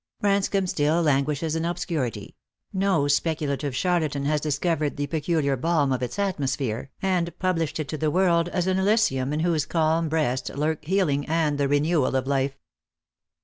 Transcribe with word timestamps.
Branscomb 0.19 0.65
still 0.67 1.03
languishes 1.03 1.55
in 1.55 1.63
obscurity; 1.63 2.35
no 2.73 3.03
specu 3.03 3.47
lative 3.47 3.73
charlatan 3.73 4.25
has 4.25 4.41
discovered 4.41 4.97
the 4.97 5.05
peculiar 5.05 5.55
balm 5.55 5.91
of 5.91 6.01
its 6.01 6.17
atmo 6.17 6.49
sphere, 6.49 6.89
and 7.03 7.37
published 7.37 7.79
it 7.79 7.87
to 7.89 7.99
the 7.99 8.09
world 8.09 8.49
as 8.49 8.65
an 8.65 8.79
elysium 8.79 9.31
in 9.31 9.41
whose 9.41 9.67
calm 9.67 10.09
breast 10.09 10.49
lurk 10.55 10.85
healing 10.85 11.23
and 11.27 11.59
the 11.59 11.67
renewal 11.67 12.15
of 12.15 12.25
life. 12.25 12.57